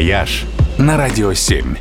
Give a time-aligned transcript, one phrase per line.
[0.00, 0.46] «Вояж»
[0.78, 1.76] на Радио 7.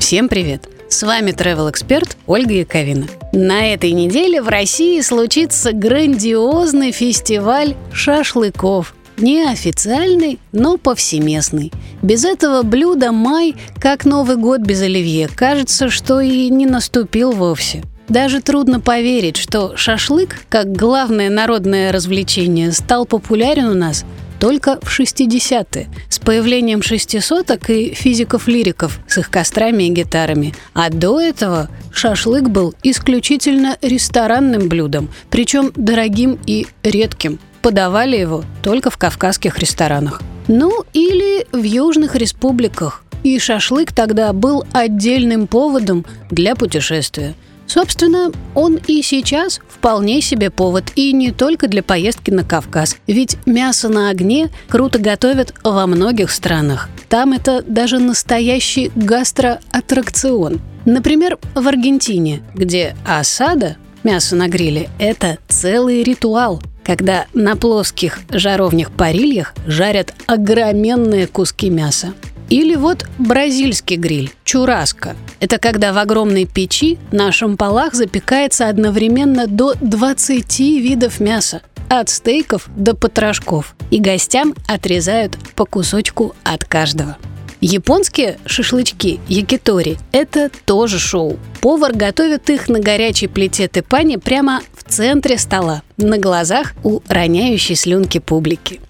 [0.00, 0.68] Всем привет!
[0.88, 3.06] С вами travel эксперт Ольга Яковина.
[3.32, 8.92] На этой неделе в России случится грандиозный фестиваль шашлыков.
[9.18, 11.70] Неофициальный, но повсеместный.
[12.02, 17.84] Без этого блюда май, как Новый год без оливье, кажется, что и не наступил вовсе.
[18.08, 24.04] Даже трудно поверить, что шашлык, как главное народное развлечение, стал популярен у нас
[24.40, 30.54] только в 60-е, с появлением шестисоток и физиков-лириков с их кострами и гитарами.
[30.72, 37.38] А до этого шашлык был исключительно ресторанным блюдом, причем дорогим и редким.
[37.62, 40.22] Подавали его только в кавказских ресторанах.
[40.48, 43.04] Ну или в южных республиках.
[43.22, 47.34] И шашлык тогда был отдельным поводом для путешествия–
[47.70, 52.96] Собственно, он и сейчас вполне себе повод, и не только для поездки на Кавказ.
[53.06, 56.88] Ведь мясо на огне круто готовят во многих странах.
[57.08, 60.60] Там это даже настоящий гастроаттракцион.
[60.84, 69.54] Например, в Аргентине, где осада, мясо на гриле, это целый ритуал когда на плоских жаровнях-парильях
[69.64, 72.14] жарят огроменные куски мяса.
[72.50, 75.14] Или вот бразильский гриль– чураска.
[75.38, 81.62] Это когда в огромной печи на шампалах запекается одновременно до 20 видов мяса.
[81.88, 83.76] От стейков до потрошков.
[83.92, 87.16] И гостям отрезают по кусочку от каждого.
[87.60, 91.38] Японские шашлычки якитори– это тоже шоу.
[91.60, 97.76] Повар готовит их на горячей плите тепани прямо в центре стола, на глазах у роняющей
[97.76, 98.80] слюнки публики.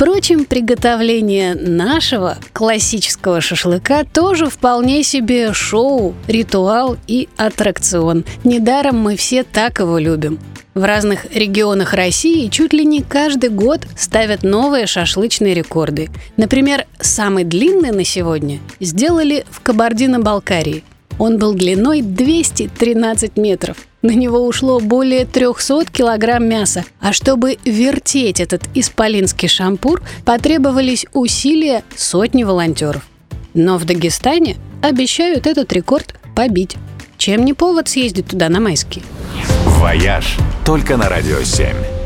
[0.00, 8.24] Впрочем, приготовление нашего классического шашлыка тоже вполне себе шоу, ритуал и аттракцион.
[8.42, 10.38] Недаром мы все так его любим.
[10.72, 16.08] В разных регионах России чуть ли не каждый год ставят новые шашлычные рекорды.
[16.38, 20.82] Например, самый длинный на сегодня сделали в Кабардино-Балкарии.
[21.20, 23.76] Он был длиной 213 метров.
[24.00, 26.86] На него ушло более 300 килограмм мяса.
[26.98, 33.06] А чтобы вертеть этот исполинский шампур, потребовались усилия сотни волонтеров.
[33.52, 36.76] Но в Дагестане обещают этот рекорд побить.
[37.18, 39.04] Чем не повод съездить туда на майские?
[39.66, 41.99] «Вояж» только на «Радио 7».